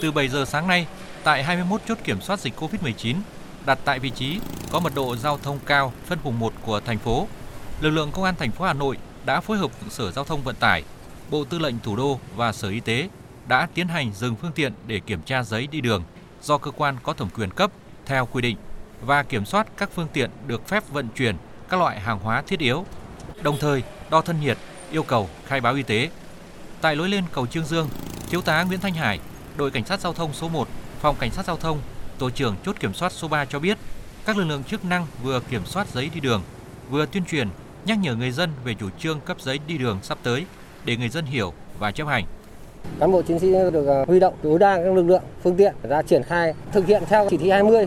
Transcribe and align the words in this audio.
Từ 0.00 0.12
7 0.12 0.28
giờ 0.28 0.44
sáng 0.44 0.66
nay, 0.66 0.86
tại 1.24 1.44
21 1.44 1.80
chốt 1.88 1.98
kiểm 2.04 2.20
soát 2.20 2.40
dịch 2.40 2.60
COVID-19 2.60 3.16
đặt 3.66 3.78
tại 3.84 3.98
vị 3.98 4.10
trí 4.10 4.40
có 4.70 4.80
mật 4.80 4.92
độ 4.94 5.16
giao 5.16 5.38
thông 5.38 5.58
cao 5.66 5.92
phân 6.06 6.18
vùng 6.22 6.38
1 6.38 6.52
của 6.62 6.80
thành 6.80 6.98
phố, 6.98 7.28
lực 7.80 7.90
lượng 7.90 8.10
công 8.12 8.24
an 8.24 8.34
thành 8.38 8.52
phố 8.52 8.64
Hà 8.64 8.72
Nội 8.72 8.96
đã 9.24 9.40
phối 9.40 9.58
hợp 9.58 9.80
với 9.80 9.90
Sở 9.90 10.10
Giao 10.10 10.24
thông 10.24 10.42
Vận 10.42 10.56
tải, 10.56 10.82
Bộ 11.30 11.44
Tư 11.44 11.58
lệnh 11.58 11.74
Thủ 11.82 11.96
đô 11.96 12.20
và 12.36 12.52
Sở 12.52 12.68
Y 12.68 12.80
tế 12.80 13.08
đã 13.48 13.68
tiến 13.74 13.88
hành 13.88 14.12
dừng 14.14 14.36
phương 14.36 14.52
tiện 14.54 14.72
để 14.86 15.00
kiểm 15.00 15.22
tra 15.22 15.42
giấy 15.42 15.66
đi 15.66 15.80
đường 15.80 16.02
do 16.42 16.58
cơ 16.58 16.70
quan 16.70 16.96
có 17.02 17.12
thẩm 17.12 17.28
quyền 17.30 17.50
cấp 17.50 17.70
theo 18.06 18.26
quy 18.26 18.42
định 18.42 18.56
và 19.00 19.22
kiểm 19.22 19.44
soát 19.44 19.66
các 19.76 19.90
phương 19.94 20.08
tiện 20.12 20.30
được 20.46 20.68
phép 20.68 20.88
vận 20.88 21.08
chuyển 21.08 21.36
các 21.68 21.80
loại 21.80 22.00
hàng 22.00 22.18
hóa 22.18 22.42
thiết 22.42 22.58
yếu, 22.58 22.86
đồng 23.42 23.58
thời 23.60 23.82
đo 24.10 24.20
thân 24.20 24.40
nhiệt, 24.40 24.58
yêu 24.90 25.02
cầu 25.02 25.28
khai 25.46 25.60
báo 25.60 25.74
y 25.74 25.82
tế. 25.82 26.10
Tại 26.80 26.96
lối 26.96 27.08
lên 27.08 27.24
cầu 27.32 27.46
Trương 27.46 27.64
Dương, 27.64 27.88
Thiếu 28.30 28.40
tá 28.40 28.62
Nguyễn 28.62 28.80
Thanh 28.80 28.94
Hải, 28.94 29.20
đội 29.58 29.70
cảnh 29.70 29.84
sát 29.84 30.00
giao 30.00 30.12
thông 30.12 30.32
số 30.32 30.48
1, 30.48 30.68
phòng 31.00 31.16
cảnh 31.20 31.30
sát 31.30 31.46
giao 31.46 31.56
thông, 31.56 31.78
tổ 32.18 32.30
trưởng 32.30 32.56
chốt 32.64 32.76
kiểm 32.80 32.94
soát 32.94 33.12
số 33.12 33.28
3 33.28 33.44
cho 33.44 33.58
biết, 33.58 33.78
các 34.26 34.36
lực 34.36 34.44
lượng 34.44 34.64
chức 34.64 34.84
năng 34.84 35.06
vừa 35.22 35.40
kiểm 35.50 35.66
soát 35.66 35.86
giấy 35.94 36.10
đi 36.14 36.20
đường, 36.20 36.42
vừa 36.90 37.06
tuyên 37.06 37.24
truyền 37.24 37.48
nhắc 37.84 37.98
nhở 38.02 38.14
người 38.14 38.30
dân 38.30 38.50
về 38.64 38.74
chủ 38.80 38.86
trương 38.98 39.20
cấp 39.20 39.40
giấy 39.40 39.58
đi 39.66 39.78
đường 39.78 39.98
sắp 40.02 40.18
tới 40.22 40.46
để 40.84 40.96
người 40.96 41.08
dân 41.08 41.24
hiểu 41.24 41.52
và 41.78 41.90
chấp 41.90 42.06
hành. 42.06 42.24
Cán 43.00 43.12
bộ 43.12 43.22
chiến 43.22 43.38
sĩ 43.38 43.52
được 43.52 43.86
à, 43.86 44.04
huy 44.06 44.20
động 44.20 44.34
tối 44.42 44.58
đa 44.58 44.76
các 44.76 44.94
lực 44.94 45.02
lượng, 45.02 45.22
phương 45.42 45.56
tiện 45.56 45.74
ra 45.82 46.02
triển 46.02 46.22
khai 46.22 46.54
thực 46.72 46.86
hiện 46.86 47.02
theo 47.08 47.26
chỉ 47.30 47.36
thị 47.36 47.50
20 47.50 47.86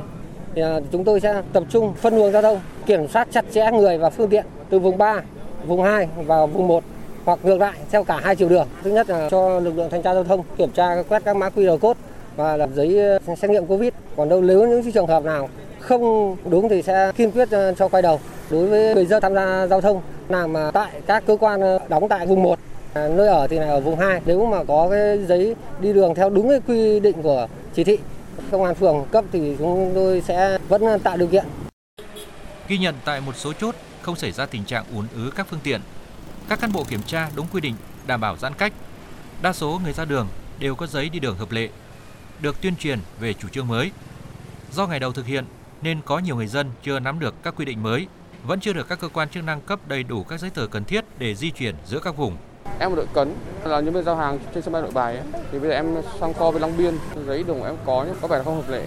thì 0.55 0.61
à, 0.61 0.79
chúng 0.91 1.03
tôi 1.03 1.19
sẽ 1.19 1.41
tập 1.53 1.63
trung 1.69 1.93
phân 1.93 2.15
luồng 2.15 2.31
giao 2.31 2.41
thông, 2.41 2.59
kiểm 2.85 3.07
soát 3.07 3.27
chặt 3.31 3.45
chẽ 3.53 3.71
người 3.71 3.97
và 3.97 4.09
phương 4.09 4.29
tiện 4.29 4.45
từ 4.69 4.79
vùng 4.79 4.97
3, 4.97 5.21
vùng 5.65 5.83
2 5.83 6.07
và 6.15 6.45
vùng 6.45 6.67
1 6.67 6.83
hoặc 7.25 7.39
ngược 7.43 7.57
lại, 7.57 7.73
theo 7.91 8.03
cả 8.03 8.19
hai 8.23 8.35
chiều 8.35 8.49
đường. 8.49 8.67
Thứ 8.83 8.91
nhất 8.91 9.09
là 9.09 9.29
cho 9.29 9.59
lực 9.59 9.77
lượng 9.77 9.89
thanh 9.89 10.01
tra 10.01 10.13
giao 10.13 10.23
thông 10.23 10.43
kiểm 10.57 10.71
tra 10.71 11.03
quét 11.09 11.21
các 11.25 11.35
mã 11.35 11.49
QR 11.55 11.77
code 11.77 11.99
và 12.35 12.57
làm 12.57 12.75
giấy 12.75 12.99
ờ, 12.99 13.35
xét 13.35 13.51
nghiệm 13.51 13.65
Covid. 13.65 13.93
Còn 14.15 14.29
đâu, 14.29 14.41
nếu 14.41 14.67
những 14.67 14.91
trường 14.91 15.07
hợp 15.07 15.23
nào 15.23 15.49
không 15.79 16.35
đúng 16.45 16.69
thì 16.69 16.81
sẽ 16.81 17.11
kiên 17.15 17.31
quyết 17.31 17.51
ờ, 17.51 17.73
cho 17.73 17.87
quay 17.87 18.01
đầu. 18.01 18.19
Đối 18.49 18.67
với 18.67 18.95
người 18.95 19.05
dân 19.05 19.21
tham 19.21 19.33
gia 19.33 19.67
giao 19.67 19.81
thông 19.81 20.01
làm 20.29 20.53
tại 20.73 20.91
các 21.05 21.23
cơ 21.27 21.37
quan 21.39 21.61
ờ, 21.61 21.79
đóng 21.89 22.09
tại 22.09 22.27
vùng 22.27 22.43
1 22.43 22.59
à, 22.93 23.07
nơi 23.07 23.27
ở 23.27 23.47
thì 23.47 23.59
là 23.59 23.67
ở 23.69 23.79
vùng 23.79 23.99
2 23.99 24.21
nếu 24.25 24.45
mà 24.45 24.63
có 24.63 24.87
cái 24.91 25.25
giấy 25.25 25.55
đi 25.81 25.93
đường 25.93 26.15
theo 26.15 26.29
đúng 26.29 26.49
cái 26.49 26.59
quy 26.67 26.99
định 26.99 27.21
của 27.23 27.47
chỉ 27.73 27.83
thị, 27.83 27.97
công 28.51 28.63
an 28.63 28.75
phường 28.75 29.05
cấp 29.11 29.25
thì 29.31 29.55
chúng 29.59 29.91
tôi 29.95 30.21
sẽ 30.27 30.57
vẫn 30.69 30.99
tạo 31.03 31.17
điều 31.17 31.27
kiện. 31.27 31.45
Ghi 32.67 32.77
nhận 32.77 32.95
tại 33.05 33.21
một 33.21 33.35
số 33.35 33.53
chốt, 33.53 33.75
không 34.01 34.15
xảy 34.15 34.31
ra 34.31 34.45
tình 34.45 34.63
trạng 34.63 34.85
ùn 34.95 35.07
ứ 35.15 35.31
các 35.35 35.47
phương 35.49 35.59
tiện. 35.63 35.81
Các 36.49 36.59
cán 36.59 36.71
bộ 36.71 36.83
kiểm 36.83 37.01
tra 37.03 37.29
đúng 37.35 37.47
quy 37.53 37.61
định, 37.61 37.75
đảm 38.07 38.21
bảo 38.21 38.37
giãn 38.37 38.53
cách. 38.53 38.73
Đa 39.41 39.53
số 39.53 39.79
người 39.83 39.93
ra 39.93 40.05
đường 40.05 40.27
đều 40.59 40.75
có 40.75 40.87
giấy 40.87 41.09
đi 41.09 41.19
đường 41.19 41.37
hợp 41.37 41.51
lệ, 41.51 41.69
được 42.41 42.61
tuyên 42.61 42.75
truyền 42.75 42.99
về 43.19 43.33
chủ 43.33 43.47
trương 43.47 43.67
mới. 43.67 43.91
Do 44.71 44.87
ngày 44.87 44.99
đầu 44.99 45.11
thực 45.11 45.25
hiện 45.25 45.45
nên 45.81 46.01
có 46.05 46.19
nhiều 46.19 46.35
người 46.35 46.47
dân 46.47 46.71
chưa 46.83 46.99
nắm 46.99 47.19
được 47.19 47.35
các 47.43 47.55
quy 47.57 47.65
định 47.65 47.83
mới, 47.83 48.07
vẫn 48.43 48.59
chưa 48.59 48.73
được 48.73 48.87
các 48.89 48.99
cơ 48.99 49.07
quan 49.07 49.29
chức 49.29 49.43
năng 49.43 49.61
cấp 49.61 49.79
đầy 49.87 50.03
đủ 50.03 50.23
các 50.23 50.39
giấy 50.39 50.49
tờ 50.49 50.67
cần 50.67 50.83
thiết 50.83 51.05
để 51.17 51.35
di 51.35 51.51
chuyển 51.51 51.75
giữa 51.85 51.99
các 51.99 52.17
vùng. 52.17 52.37
Em 52.79 52.89
một 52.89 52.95
đội 52.95 53.07
cấn 53.13 53.35
là 53.63 53.79
nhân 53.79 53.93
viên 53.93 54.03
giao 54.03 54.15
hàng 54.15 54.39
trên 54.53 54.63
sân 54.63 54.73
bay 54.73 54.81
Nội 54.81 54.91
Bài 54.91 55.17
ấy. 55.17 55.25
Thì 55.51 55.59
bây 55.59 55.69
giờ 55.69 55.75
em 55.75 55.95
sang 56.19 56.33
kho 56.33 56.51
với 56.51 56.61
Long 56.61 56.77
Biên, 56.77 56.97
giấy 57.27 57.43
đường 57.43 57.63
em 57.63 57.75
có 57.85 58.03
nhưng 58.07 58.15
có 58.21 58.27
vẻ 58.27 58.37
là 58.37 58.43
không 58.43 58.55
hợp 58.55 58.69
lệ. 58.69 58.85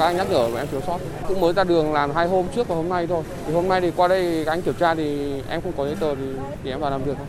Các 0.00 0.06
anh 0.06 0.16
nhắc 0.16 0.30
nhở 0.30 0.48
mà 0.48 0.60
em 0.60 0.66
thiếu 0.70 0.80
sót. 0.86 0.98
Cũng 1.28 1.40
mới 1.40 1.52
ra 1.52 1.64
đường 1.64 1.92
làm 1.92 2.14
hai 2.14 2.26
hôm 2.26 2.46
trước 2.54 2.68
và 2.68 2.76
hôm 2.76 2.88
nay 2.88 3.06
thôi. 3.06 3.22
Thì 3.46 3.52
hôm 3.52 3.68
nay 3.68 3.80
thì 3.80 3.92
qua 3.96 4.08
đây 4.08 4.42
các 4.44 4.52
anh 4.52 4.62
kiểm 4.62 4.74
tra 4.74 4.94
thì 4.94 5.32
em 5.48 5.60
không 5.60 5.72
có 5.76 5.84
giấy 5.84 5.96
tờ 6.00 6.14
thì, 6.14 6.24
thì 6.64 6.70
em 6.70 6.80
vào 6.80 6.90
làm 6.90 7.02
việc 7.02 7.12
thôi. 7.16 7.26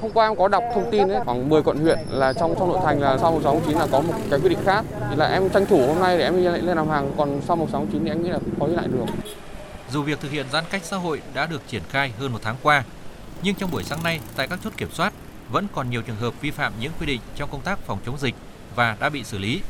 Hôm 0.00 0.10
qua 0.12 0.26
em 0.28 0.36
có 0.36 0.48
đọc 0.48 0.64
thông 0.74 0.90
tin 0.90 1.08
ấy, 1.08 1.20
khoảng 1.24 1.48
10 1.48 1.62
quận 1.62 1.78
huyện 1.78 1.98
là 2.10 2.32
trong 2.32 2.54
trong 2.58 2.68
nội 2.68 2.80
thành 2.84 3.00
là 3.00 3.18
sau 3.18 3.32
1609 3.32 3.78
là 3.78 3.86
có 3.92 4.00
một 4.00 4.14
cái 4.30 4.40
quy 4.40 4.48
định 4.48 4.58
khác. 4.64 4.84
Thì 5.10 5.16
là 5.16 5.26
em 5.26 5.48
tranh 5.48 5.66
thủ 5.66 5.86
hôm 5.86 6.00
nay 6.00 6.18
để 6.18 6.24
em 6.24 6.44
lên 6.44 6.76
làm 6.76 6.88
hàng, 6.88 7.12
còn 7.16 7.40
sau 7.46 7.56
1609 7.56 8.04
thì 8.04 8.10
em 8.10 8.22
nghĩ 8.22 8.28
là 8.28 8.38
không 8.38 8.60
có 8.60 8.66
đi 8.66 8.74
lại 8.74 8.86
được. 8.88 9.04
Dù 9.90 10.02
việc 10.02 10.20
thực 10.20 10.30
hiện 10.30 10.46
giãn 10.52 10.64
cách 10.70 10.82
xã 10.84 10.96
hội 10.96 11.20
đã 11.34 11.46
được 11.46 11.62
triển 11.68 11.82
khai 11.90 12.12
hơn 12.18 12.32
một 12.32 12.38
tháng 12.42 12.56
qua, 12.62 12.84
nhưng 13.42 13.54
trong 13.54 13.70
buổi 13.70 13.84
sáng 13.84 14.02
nay 14.02 14.20
tại 14.36 14.46
các 14.48 14.58
chốt 14.64 14.72
kiểm 14.76 14.88
soát 14.92 15.12
vẫn 15.50 15.66
còn 15.74 15.90
nhiều 15.90 16.02
trường 16.02 16.16
hợp 16.16 16.34
vi 16.40 16.50
phạm 16.50 16.72
những 16.80 16.92
quy 17.00 17.06
định 17.06 17.20
trong 17.36 17.48
công 17.52 17.60
tác 17.60 17.78
phòng 17.78 17.98
chống 18.06 18.18
dịch 18.18 18.34
và 18.74 18.96
đã 19.00 19.08
bị 19.08 19.24
xử 19.24 19.38
lý. 19.38 19.60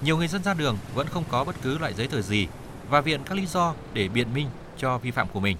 Nhiều 0.00 0.16
người 0.16 0.28
dân 0.28 0.42
ra 0.42 0.54
đường 0.54 0.78
vẫn 0.94 1.06
không 1.06 1.24
có 1.30 1.44
bất 1.44 1.56
cứ 1.62 1.78
loại 1.78 1.94
giấy 1.94 2.06
tờ 2.06 2.20
gì 2.20 2.46
và 2.90 3.00
viện 3.00 3.20
các 3.24 3.38
lý 3.38 3.46
do 3.46 3.74
để 3.92 4.08
biện 4.08 4.34
minh 4.34 4.48
cho 4.78 4.98
vi 4.98 5.10
phạm 5.10 5.28
của 5.28 5.40
mình. 5.40 5.56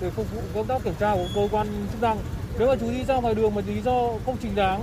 Để 0.00 0.10
phục 0.10 0.32
vụ 0.34 0.40
công 0.54 0.66
tác 0.66 0.84
kiểm 0.84 0.94
tra 1.00 1.14
của 1.14 1.26
cơ 1.34 1.48
quan 1.50 1.86
chức 1.92 2.02
năng, 2.02 2.18
nếu 2.58 2.68
mà 2.68 2.74
chú 2.80 2.90
đi 2.90 3.04
ra 3.04 3.14
ngoài 3.14 3.34
đường 3.34 3.54
mà 3.54 3.62
lý 3.66 3.80
do 3.80 3.92
không 4.26 4.36
trình 4.42 4.54
đáng 4.54 4.82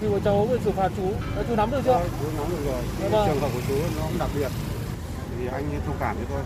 thì 0.00 0.08
bọn 0.08 0.20
cháu 0.24 0.46
phải 0.50 0.58
xử 0.64 0.70
phạt 0.70 0.88
chú. 0.96 1.12
Đã 1.36 1.42
chú 1.48 1.56
nắm 1.56 1.70
được 1.70 1.80
chưa? 1.84 2.00
Chú 2.22 2.28
nắm 2.38 2.50
được 2.50 2.64
rồi. 2.66 3.10
Vâng. 3.10 3.28
Trường 3.28 3.40
hợp 3.40 3.48
của 3.54 3.60
chú 3.68 3.74
nó 3.96 4.02
cũng 4.02 4.18
đặc 4.18 4.30
biệt 4.34 4.48
thì 5.38 5.46
anh 5.52 5.80
thông 5.86 5.96
cảm 6.00 6.16
cho 6.16 6.24
tôi. 6.30 6.40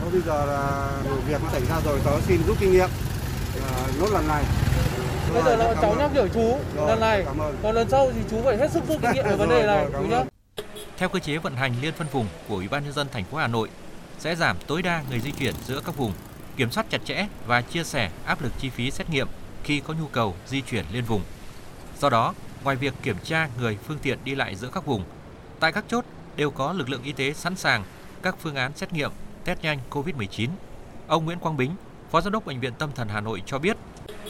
Thôi 0.00 0.08
bây 0.12 0.20
giờ 0.20 0.44
là 0.44 0.88
việc 1.26 1.42
nó 1.42 1.48
xảy 1.52 1.64
ra 1.64 1.80
rồi, 1.84 2.00
cháu 2.04 2.20
xin 2.20 2.40
rút 2.46 2.56
kinh 2.60 2.72
nghiệm 2.72 2.88
à, 3.72 3.86
nốt 4.00 4.08
lần 4.12 4.28
này 4.28 4.44
bây 5.34 5.42
giờ 5.42 5.56
là 5.56 5.74
cháu 5.82 5.94
nhắc 5.98 6.10
nhở 6.14 6.28
chú 6.34 6.58
rồi, 6.76 6.88
lần 6.88 7.00
này 7.00 7.24
còn 7.62 7.74
lần 7.74 7.88
sau 7.90 8.10
thì 8.14 8.20
chú 8.30 8.36
phải 8.44 8.56
hết 8.56 8.70
sức 8.70 8.82
rút 8.88 9.02
kinh 9.02 9.12
nghiệm 9.12 9.24
về 9.28 9.36
vấn 9.36 9.48
đề 9.48 9.66
này 9.66 9.86
chú 9.92 10.02
nhé 10.02 10.24
theo 10.98 11.08
cơ 11.08 11.18
chế 11.18 11.38
vận 11.38 11.56
hành 11.56 11.72
liên 11.82 11.94
phân 11.94 12.06
vùng 12.12 12.26
của 12.48 12.54
Ủy 12.54 12.68
ban 12.68 12.84
nhân 12.84 12.92
dân 12.92 13.08
thành 13.12 13.24
phố 13.24 13.38
Hà 13.38 13.46
Nội 13.46 13.68
sẽ 14.18 14.36
giảm 14.36 14.56
tối 14.66 14.82
đa 14.82 15.02
người 15.10 15.20
di 15.20 15.30
chuyển 15.30 15.54
giữa 15.66 15.80
các 15.80 15.96
vùng, 15.96 16.12
kiểm 16.56 16.70
soát 16.70 16.86
chặt 16.90 17.00
chẽ 17.04 17.26
và 17.46 17.62
chia 17.62 17.84
sẻ 17.84 18.10
áp 18.24 18.42
lực 18.42 18.52
chi 18.58 18.70
phí 18.70 18.90
xét 18.90 19.10
nghiệm 19.10 19.28
khi 19.64 19.80
có 19.80 19.94
nhu 19.94 20.06
cầu 20.06 20.34
di 20.46 20.60
chuyển 20.60 20.84
liên 20.92 21.04
vùng. 21.04 21.22
Do 22.00 22.10
đó, 22.10 22.34
ngoài 22.64 22.76
việc 22.76 22.94
kiểm 23.02 23.16
tra 23.24 23.48
người 23.60 23.78
phương 23.86 23.98
tiện 24.02 24.18
đi 24.24 24.34
lại 24.34 24.56
giữa 24.56 24.68
các 24.68 24.86
vùng, 24.86 25.04
tại 25.60 25.72
các 25.72 25.84
chốt 25.88 26.04
đều 26.36 26.50
có 26.50 26.72
lực 26.72 26.88
lượng 26.88 27.02
y 27.02 27.12
tế 27.12 27.32
sẵn 27.32 27.56
sàng 27.56 27.84
các 28.22 28.36
phương 28.40 28.54
án 28.54 28.72
xét 28.76 28.92
nghiệm 28.92 29.10
test 29.44 29.62
nhanh 29.62 29.78
COVID-19. 29.90 30.48
Ông 31.06 31.24
Nguyễn 31.24 31.38
Quang 31.38 31.56
Bính, 31.56 31.70
Phó 32.10 32.20
Giám 32.20 32.32
đốc 32.32 32.46
Bệnh 32.46 32.60
viện 32.60 32.72
Tâm 32.78 32.90
thần 32.94 33.08
Hà 33.08 33.20
Nội 33.20 33.42
cho 33.46 33.58
biết, 33.58 33.76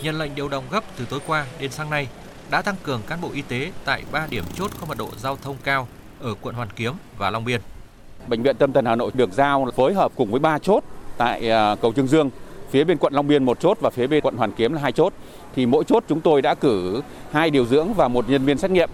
nhận 0.03 0.19
lệnh 0.19 0.35
điều 0.35 0.49
động 0.49 0.65
gấp 0.71 0.85
từ 0.97 1.05
tối 1.05 1.21
qua 1.27 1.47
đến 1.59 1.71
sáng 1.71 1.91
nay 1.91 2.09
đã 2.51 2.63
tăng 2.63 2.77
cường 2.83 3.03
cán 3.03 3.21
bộ 3.21 3.31
y 3.33 3.43
tế 3.43 3.73
tại 3.85 4.05
3 4.13 4.27
điểm 4.27 4.45
chốt 4.55 4.71
có 4.81 4.87
mật 4.87 4.99
độ 4.99 5.11
giao 5.17 5.37
thông 5.37 5.57
cao 5.65 5.89
ở 6.25 6.35
quận 6.43 6.55
Hoàn 6.55 6.69
Kiếm 6.77 6.93
và 7.19 7.31
Long 7.31 7.45
Biên. 7.45 7.61
Bệnh 8.29 8.43
viện 8.43 8.57
Tâm 8.57 8.73
thần 8.73 8.85
Hà 8.85 8.97
Nội 8.97 9.11
được 9.15 9.33
giao 9.33 9.69
phối 9.77 9.95
hợp 9.95 10.13
cùng 10.17 10.31
với 10.31 10.41
3 10.41 10.59
chốt 10.59 10.85
tại 11.17 11.51
à, 11.51 11.75
cầu 11.75 11.93
Trương 11.93 12.07
Dương, 12.07 12.31
phía 12.71 12.85
bên 12.85 12.99
quận 12.99 13.13
Long 13.13 13.27
Biên 13.27 13.45
một 13.45 13.61
chốt 13.61 13.79
và 13.81 13.91
phía 13.91 14.07
bên 14.07 14.21
quận 14.21 14.37
Hoàn 14.37 14.53
Kiếm 14.53 14.73
là 14.73 14.81
hai 14.81 14.93
chốt. 14.93 15.13
Thì 15.55 15.67
mỗi 15.67 15.85
chốt 15.85 16.05
chúng 16.09 16.21
tôi 16.21 16.43
đã 16.43 16.55
cử 16.55 17.03
hai 17.33 17.51
điều 17.51 17.67
dưỡng 17.67 17.95
và 17.95 18.09
một 18.09 18.29
nhân 18.29 18.45
viên 18.45 18.59
xét 18.59 18.71
nghiệm. 18.71 18.91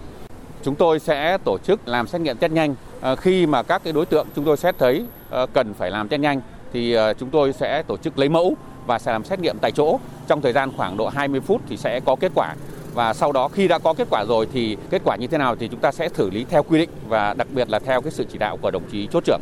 Chúng 0.63 0.75
tôi 0.75 0.99
sẽ 0.99 1.37
tổ 1.45 1.57
chức 1.57 1.87
làm 1.87 2.07
xét 2.07 2.21
nghiệm 2.21 2.37
test 2.37 2.51
nhanh 2.51 2.75
à, 3.01 3.15
khi 3.15 3.45
mà 3.45 3.63
các 3.63 3.83
cái 3.83 3.93
đối 3.93 4.05
tượng 4.05 4.27
chúng 4.35 4.45
tôi 4.45 4.57
xét 4.57 4.75
thấy 4.77 5.05
à, 5.29 5.45
cần 5.53 5.73
phải 5.73 5.91
làm 5.91 6.07
test 6.07 6.21
nhanh 6.21 6.41
thì 6.73 6.95
chúng 7.19 7.29
tôi 7.29 7.53
sẽ 7.53 7.83
tổ 7.87 7.97
chức 7.97 8.19
lấy 8.19 8.29
mẫu 8.29 8.55
và 8.85 8.99
sẽ 8.99 9.11
làm 9.11 9.23
xét 9.23 9.39
nghiệm 9.39 9.57
tại 9.61 9.71
chỗ 9.71 9.99
trong 10.27 10.41
thời 10.41 10.53
gian 10.53 10.71
khoảng 10.77 10.97
độ 10.97 11.09
20 11.09 11.41
phút 11.41 11.61
thì 11.69 11.77
sẽ 11.77 11.99
có 12.05 12.15
kết 12.15 12.31
quả 12.35 12.55
và 12.93 13.13
sau 13.13 13.31
đó 13.31 13.47
khi 13.47 13.67
đã 13.67 13.79
có 13.79 13.93
kết 13.93 14.07
quả 14.11 14.25
rồi 14.27 14.47
thì 14.53 14.77
kết 14.89 15.01
quả 15.05 15.15
như 15.15 15.27
thế 15.27 15.37
nào 15.37 15.55
thì 15.55 15.67
chúng 15.67 15.79
ta 15.79 15.91
sẽ 15.91 16.09
xử 16.13 16.29
lý 16.29 16.45
theo 16.49 16.63
quy 16.63 16.79
định 16.79 16.89
và 17.07 17.33
đặc 17.33 17.47
biệt 17.53 17.69
là 17.69 17.79
theo 17.79 18.01
cái 18.01 18.11
sự 18.11 18.25
chỉ 18.31 18.37
đạo 18.37 18.57
của 18.61 18.71
đồng 18.71 18.89
chí 18.91 19.07
chốt 19.11 19.23
trưởng. 19.25 19.41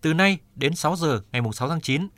Từ 0.00 0.14
nay 0.14 0.38
đến 0.54 0.74
6 0.74 0.96
giờ 0.96 1.20
ngày 1.32 1.42
6 1.52 1.68
tháng 1.68 1.80
9, 1.80 2.08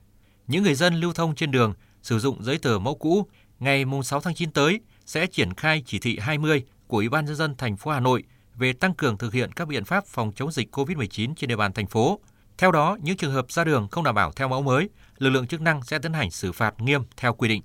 những 0.46 0.62
người 0.62 0.74
dân 0.74 0.94
lưu 0.94 1.12
thông 1.12 1.34
trên 1.34 1.50
đường 1.50 1.74
sử 2.02 2.18
dụng 2.18 2.44
giấy 2.44 2.58
tờ 2.58 2.78
mẫu 2.78 2.94
cũ 2.94 3.26
ngày 3.60 3.84
6 4.04 4.20
tháng 4.20 4.34
9 4.34 4.50
tới 4.50 4.80
sẽ 5.06 5.26
triển 5.26 5.54
khai 5.54 5.82
chỉ 5.86 5.98
thị 5.98 6.18
20 6.20 6.62
của 6.86 6.96
Ủy 6.96 7.08
ban 7.08 7.24
nhân 7.24 7.36
dân 7.36 7.54
thành 7.56 7.76
phố 7.76 7.90
Hà 7.90 8.00
Nội 8.00 8.24
về 8.54 8.72
tăng 8.72 8.94
cường 8.94 9.18
thực 9.18 9.32
hiện 9.32 9.52
các 9.52 9.68
biện 9.68 9.84
pháp 9.84 10.06
phòng 10.06 10.32
chống 10.36 10.52
dịch 10.52 10.76
COVID-19 10.76 11.34
trên 11.34 11.48
địa 11.48 11.56
bàn 11.56 11.72
thành 11.72 11.86
phố. 11.86 12.20
Theo 12.58 12.72
đó, 12.72 12.98
những 13.02 13.16
trường 13.16 13.32
hợp 13.32 13.52
ra 13.52 13.64
đường 13.64 13.88
không 13.90 14.04
đảm 14.04 14.14
bảo 14.14 14.32
theo 14.32 14.48
mẫu 14.48 14.62
mới 14.62 14.88
lực 15.18 15.30
lượng 15.30 15.46
chức 15.46 15.60
năng 15.60 15.82
sẽ 15.82 15.98
tiến 15.98 16.12
hành 16.12 16.30
xử 16.30 16.52
phạt 16.52 16.74
nghiêm 16.80 17.02
theo 17.16 17.34
quy 17.34 17.48
định. 17.48 17.62